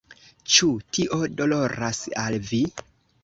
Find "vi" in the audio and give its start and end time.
2.49-2.63